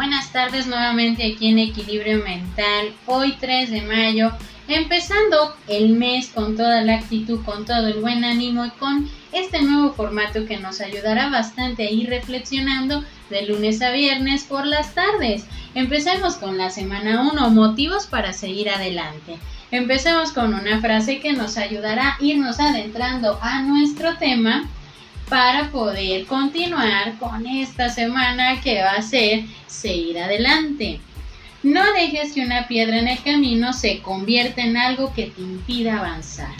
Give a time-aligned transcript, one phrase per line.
[0.00, 2.94] Buenas tardes nuevamente aquí en Equilibrio Mental.
[3.04, 4.32] Hoy 3 de mayo,
[4.66, 9.60] empezando el mes con toda la actitud, con todo el buen ánimo y con este
[9.60, 14.94] nuevo formato que nos ayudará bastante a ir reflexionando de lunes a viernes por las
[14.94, 15.44] tardes.
[15.74, 19.36] Empecemos con la semana 1, motivos para seguir adelante.
[19.70, 24.66] Empecemos con una frase que nos ayudará a irnos adentrando a nuestro tema
[25.30, 31.00] para poder continuar con esta semana que va a ser seguir adelante.
[31.62, 35.98] No dejes que una piedra en el camino se convierta en algo que te impida
[35.98, 36.52] avanzar.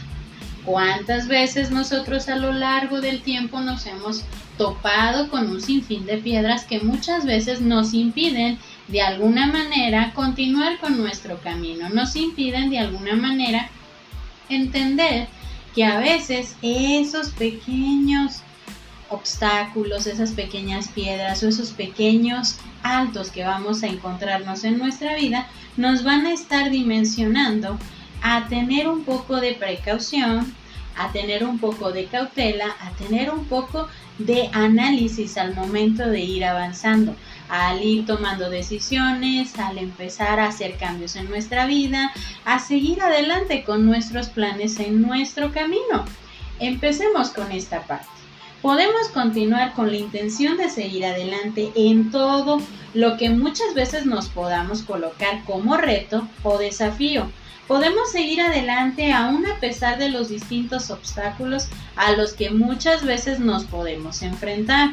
[0.64, 4.22] ¿Cuántas veces nosotros a lo largo del tiempo nos hemos
[4.56, 10.78] topado con un sinfín de piedras que muchas veces nos impiden de alguna manera continuar
[10.78, 13.68] con nuestro camino, nos impiden de alguna manera
[14.48, 15.26] entender
[15.74, 18.42] que a veces esos pequeños
[19.10, 25.46] obstáculos, esas pequeñas piedras o esos pequeños altos que vamos a encontrarnos en nuestra vida,
[25.76, 27.78] nos van a estar dimensionando
[28.22, 30.54] a tener un poco de precaución,
[30.96, 36.20] a tener un poco de cautela, a tener un poco de análisis al momento de
[36.20, 37.16] ir avanzando,
[37.48, 42.12] al ir tomando decisiones, al empezar a hacer cambios en nuestra vida,
[42.44, 46.04] a seguir adelante con nuestros planes en nuestro camino.
[46.58, 48.06] Empecemos con esta parte.
[48.62, 52.60] Podemos continuar con la intención de seguir adelante en todo
[52.92, 57.30] lo que muchas veces nos podamos colocar como reto o desafío.
[57.66, 63.40] Podemos seguir adelante aún a pesar de los distintos obstáculos a los que muchas veces
[63.40, 64.90] nos podemos enfrentar.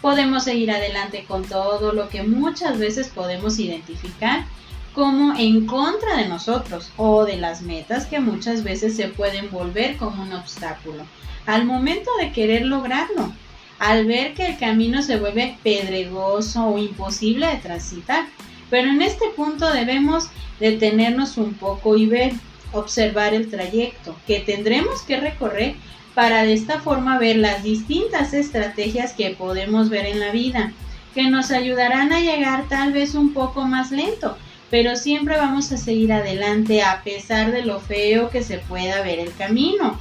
[0.00, 4.44] Podemos seguir adelante con todo lo que muchas veces podemos identificar
[4.94, 9.96] como en contra de nosotros o de las metas que muchas veces se pueden volver
[9.96, 11.04] como un obstáculo
[11.46, 13.32] al momento de querer lograrlo,
[13.78, 18.26] al ver que el camino se vuelve pedregoso o imposible de transitar.
[18.68, 20.28] Pero en este punto debemos
[20.60, 22.32] detenernos un poco y ver,
[22.72, 25.74] observar el trayecto que tendremos que recorrer
[26.14, 30.72] para de esta forma ver las distintas estrategias que podemos ver en la vida,
[31.14, 34.36] que nos ayudarán a llegar tal vez un poco más lento,
[34.70, 39.18] pero siempre vamos a seguir adelante a pesar de lo feo que se pueda ver
[39.18, 39.98] el camino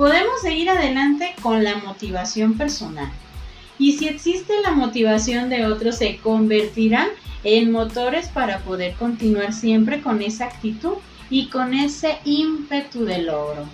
[0.00, 3.10] podemos seguir adelante con la motivación personal.
[3.78, 7.08] Y si existe la motivación de otros, se convertirán
[7.44, 10.94] en motores para poder continuar siempre con esa actitud
[11.28, 13.66] y con ese ímpetu de logro.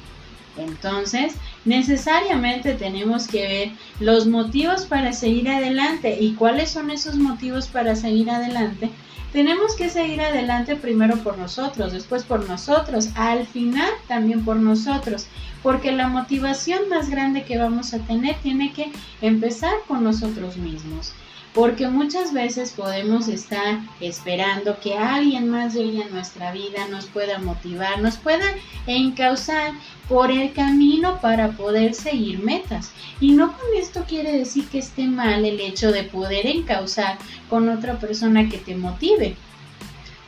[0.57, 1.35] Entonces,
[1.67, 6.17] necesariamente tenemos que ver los motivos para seguir adelante.
[6.21, 8.91] Y cuáles son esos motivos para seguir adelante
[9.37, 15.27] tenemos que seguir adelante primero por nosotros, después por nosotros, al final también por nosotros,
[15.63, 18.91] porque la motivación más grande que vamos a tener tiene que
[19.21, 21.13] empezar con nosotros mismos
[21.57, 27.39] porque muchas veces podemos estar esperando que alguien más llegue a nuestra vida, nos pueda
[27.39, 28.45] motivar, nos pueda
[28.87, 29.73] encauzar
[30.07, 32.93] por el camino para poder seguir metas.
[33.21, 37.17] Y no con esto quiere decir que esté mal el hecho de poder encauzar
[37.49, 39.35] con otra persona que te motive.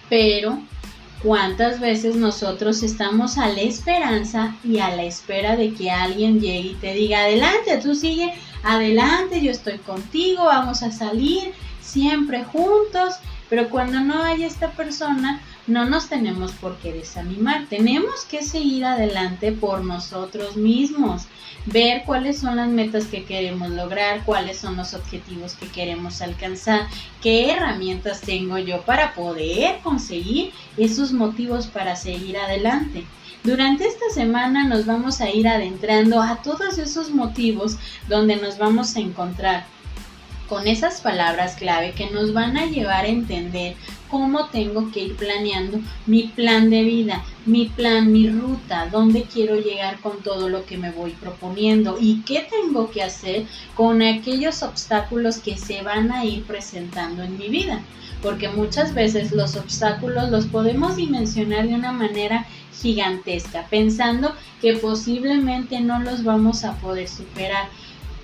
[0.08, 0.62] Pero
[1.22, 6.70] ¿Cuántas veces nosotros estamos a la esperanza y a la espera de que alguien llegue
[6.70, 13.16] y te diga, adelante, tú sigue adelante, yo estoy contigo, vamos a salir siempre juntos,
[13.50, 18.86] pero cuando no hay esta persona, no nos tenemos por qué desanimar, tenemos que seguir
[18.86, 21.26] adelante por nosotros mismos,
[21.66, 26.88] ver cuáles son las metas que queremos lograr, cuáles son los objetivos que queremos alcanzar,
[27.20, 33.04] qué herramientas tengo yo para poder conseguir esos motivos para seguir adelante.
[33.44, 37.76] Durante esta semana nos vamos a ir adentrando a todos esos motivos
[38.08, 39.66] donde nos vamos a encontrar
[40.48, 43.76] con esas palabras clave que nos van a llevar a entender
[44.10, 49.56] cómo tengo que ir planeando mi plan de vida, mi plan, mi ruta, dónde quiero
[49.56, 54.62] llegar con todo lo que me voy proponiendo y qué tengo que hacer con aquellos
[54.62, 57.80] obstáculos que se van a ir presentando en mi vida.
[58.22, 62.46] Porque muchas veces los obstáculos los podemos dimensionar de una manera
[62.80, 67.68] gigantesca, pensando que posiblemente no los vamos a poder superar,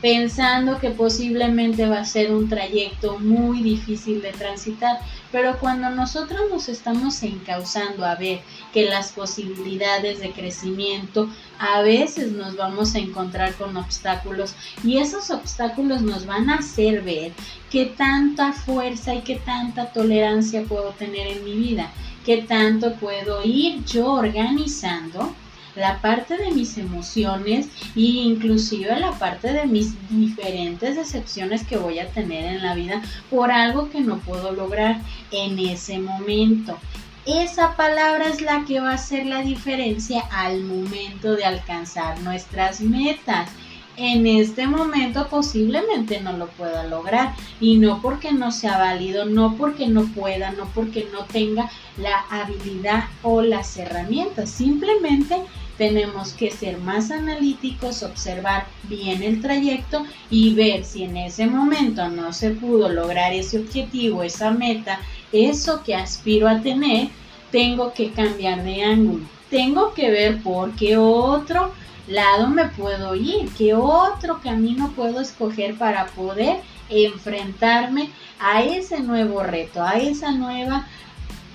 [0.04, 4.98] pensando que posiblemente va a ser un trayecto muy difícil de transitar,
[5.32, 8.42] pero cuando nosotros nos estamos encauzando a ver
[8.74, 15.30] que las posibilidades de crecimiento a veces nos vamos a encontrar con obstáculos y esos
[15.30, 17.32] obstáculos nos van a hacer ver
[17.70, 21.90] qué tanta fuerza y qué tanta tolerancia puedo tener en mi vida
[22.26, 25.34] qué tanto puedo ir yo organizando
[25.76, 31.98] la parte de mis emociones e inclusive la parte de mis diferentes decepciones que voy
[31.98, 35.00] a tener en la vida por algo que no puedo lograr
[35.30, 36.78] en ese momento.
[37.26, 42.80] Esa palabra es la que va a hacer la diferencia al momento de alcanzar nuestras
[42.80, 43.48] metas
[43.96, 49.56] en este momento posiblemente no lo pueda lograr y no porque no sea válido, no
[49.56, 55.36] porque no pueda, no porque no tenga la habilidad o las herramientas, simplemente
[55.76, 62.08] tenemos que ser más analíticos, observar bien el trayecto y ver si en ese momento
[62.08, 65.00] no se pudo lograr ese objetivo, esa meta,
[65.32, 67.08] eso que aspiro a tener,
[67.50, 69.24] tengo que cambiar de ángulo.
[69.50, 71.72] Tengo que ver por qué otro
[72.08, 79.42] lado me puedo ir, qué otro camino puedo escoger para poder enfrentarme a ese nuevo
[79.42, 80.86] reto, a esa nueva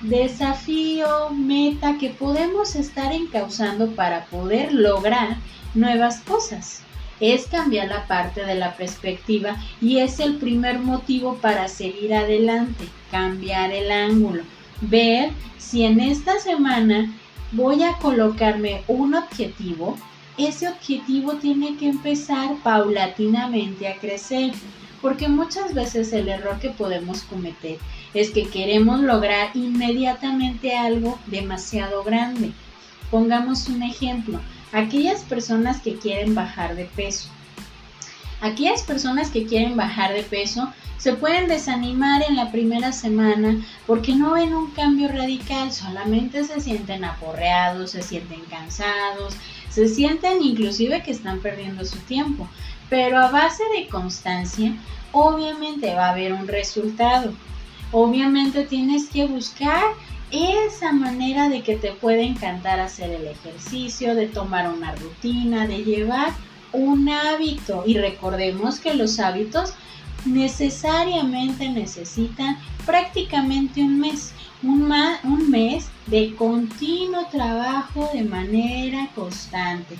[0.01, 5.37] desafío, meta que podemos estar encauzando para poder lograr
[5.75, 6.81] nuevas cosas.
[7.19, 12.85] Es cambiar la parte de la perspectiva y es el primer motivo para seguir adelante,
[13.11, 14.43] cambiar el ángulo,
[14.81, 17.13] ver si en esta semana
[17.51, 19.97] voy a colocarme un objetivo.
[20.37, 24.53] Ese objetivo tiene que empezar paulatinamente a crecer,
[25.01, 27.77] porque muchas veces el error que podemos cometer
[28.13, 32.51] es que queremos lograr inmediatamente algo demasiado grande.
[33.11, 34.39] Pongamos un ejemplo,
[34.71, 37.29] aquellas personas que quieren bajar de peso.
[38.41, 44.15] Aquellas personas que quieren bajar de peso se pueden desanimar en la primera semana porque
[44.15, 49.35] no ven un cambio radical, solamente se sienten aporreados, se sienten cansados,
[49.69, 52.49] se sienten inclusive que están perdiendo su tiempo,
[52.89, 54.75] pero a base de constancia,
[55.11, 57.33] obviamente va a haber un resultado.
[57.91, 59.83] Obviamente tienes que buscar
[60.31, 65.83] esa manera de que te puede encantar hacer el ejercicio, de tomar una rutina, de
[65.83, 66.33] llevar
[66.71, 67.83] un hábito.
[67.85, 69.73] Y recordemos que los hábitos
[70.25, 74.91] necesariamente necesitan prácticamente un mes un,
[75.23, 79.95] un mes de continuo trabajo de manera constante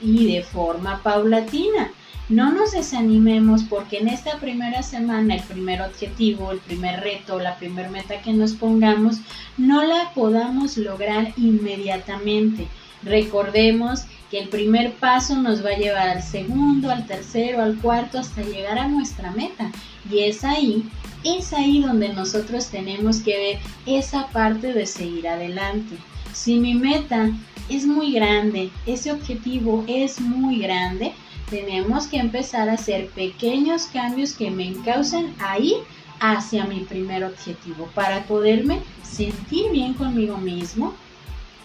[0.00, 1.90] y de forma paulatina.
[2.28, 7.56] No nos desanimemos porque en esta primera semana el primer objetivo, el primer reto, la
[7.56, 9.18] primera meta que nos pongamos
[9.58, 12.66] no la podamos lograr inmediatamente.
[13.02, 18.18] Recordemos que el primer paso nos va a llevar al segundo, al tercero, al cuarto,
[18.18, 19.70] hasta llegar a nuestra meta.
[20.10, 20.88] Y es ahí
[21.24, 25.96] es ahí donde nosotros tenemos que ver esa parte de seguir adelante.
[26.32, 27.30] Si mi meta
[27.68, 31.12] es muy grande, ese objetivo es muy grande,
[31.48, 35.76] tenemos que empezar a hacer pequeños cambios que me encaucen a ir
[36.20, 40.94] hacia mi primer objetivo para poderme sentir bien conmigo mismo,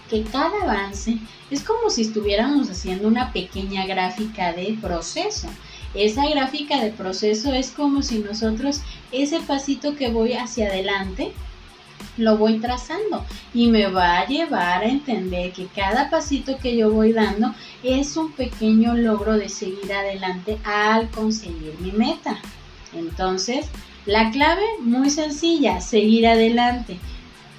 [0.09, 1.17] que cada avance
[1.51, 5.47] es como si estuviéramos haciendo una pequeña gráfica de proceso.
[5.93, 8.81] Esa gráfica de proceso es como si nosotros
[9.11, 11.33] ese pasito que voy hacia adelante
[12.19, 16.91] lo voy trazando y me va a llevar a entender que cada pasito que yo
[16.91, 22.37] voy dando es un pequeño logro de seguir adelante al conseguir mi meta.
[22.93, 23.67] Entonces,
[24.05, 26.99] la clave muy sencilla, seguir adelante.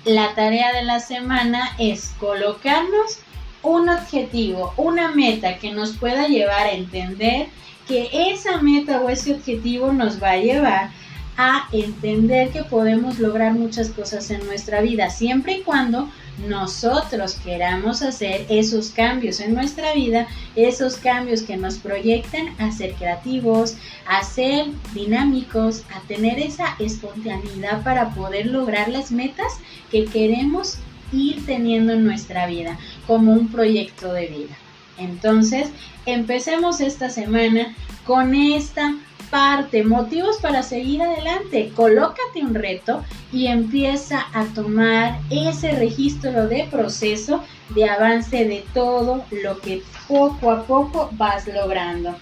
[0.05, 3.19] La tarea de la semana es colocarnos
[3.63, 7.49] un objetivo, una meta que nos pueda llevar a entender
[7.87, 10.91] que esa meta o ese objetivo nos va a llevar
[11.37, 16.11] a entender que podemos lograr muchas cosas en nuestra vida, siempre y cuando
[16.49, 22.95] nosotros queramos hacer esos cambios en nuestra vida, esos cambios que nos proyecten a ser
[22.95, 29.53] creativos, a ser dinámicos, a tener esa espontaneidad para poder lograr las metas
[29.91, 30.79] que queremos
[31.13, 34.57] ir teniendo en nuestra vida como un proyecto de vida.
[34.99, 35.69] Entonces,
[36.07, 38.95] empecemos esta semana con esta
[39.31, 41.73] parte, motivos para seguir adelante.
[41.75, 49.25] Colócate un reto y empieza a tomar ese registro de proceso de avance de todo
[49.31, 52.17] lo que poco a poco vas logrando.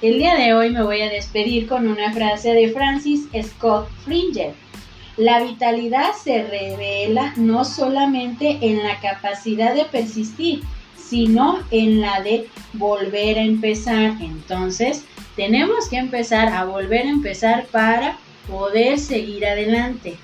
[0.00, 4.54] El día de hoy me voy a despedir con una frase de Francis Scott Fringer.
[5.16, 10.62] La vitalidad se revela no solamente en la capacidad de persistir,
[10.96, 14.16] sino en la de volver a empezar.
[14.20, 15.04] Entonces,
[15.38, 18.18] tenemos que empezar a volver a empezar para
[18.48, 20.18] poder seguir adelante.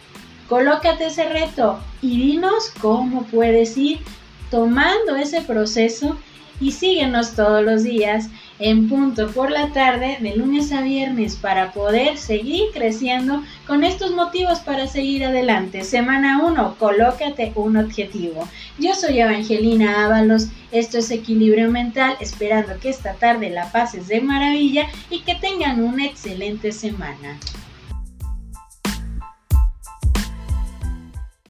[0.49, 4.01] Colócate ese reto y dinos cómo puedes ir
[4.51, 6.19] tomando ese proceso
[6.61, 11.73] y síguenos todos los días en punto por la tarde de lunes a viernes para
[11.73, 15.85] poder seguir creciendo con estos motivos para seguir adelante.
[15.85, 18.49] Semana 1, colócate un objetivo.
[18.79, 24.21] Yo soy Evangelina Ábalos, esto es Equilibrio Mental, esperando que esta tarde la pases de
[24.21, 27.39] maravilla y que tengan una excelente semana.